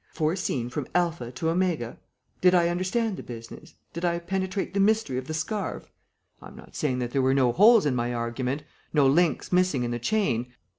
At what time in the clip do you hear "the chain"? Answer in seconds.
9.91-10.53